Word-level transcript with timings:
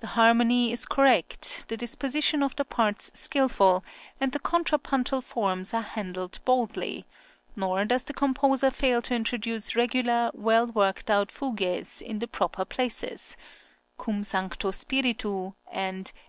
The 0.00 0.08
harmony 0.08 0.72
is 0.72 0.84
correct, 0.84 1.70
the 1.70 1.76
disposition 1.78 2.42
of 2.42 2.54
the 2.54 2.66
parts 2.66 3.10
skilful, 3.14 3.82
and 4.20 4.30
the 4.32 4.38
contrapuntal 4.38 5.22
forms 5.22 5.72
are 5.72 5.80
handled 5.80 6.38
boldly; 6.44 7.06
nor 7.56 7.86
does 7.86 8.04
the 8.04 8.12
composer 8.12 8.70
fail 8.70 9.00
to 9.00 9.14
introduce 9.14 9.74
regular, 9.74 10.30
well 10.34 10.66
worked 10.66 11.08
out 11.10 11.32
fugues 11.32 12.02
in 12.02 12.18
the 12.18 12.28
proper 12.28 12.66
places; 12.66 13.38
"Cum 13.96 14.22
Sancto 14.22 14.70
Spiritu," 14.70 15.54
and 15.72 16.12
"Et 16.14 16.18
{L. 16.18 16.22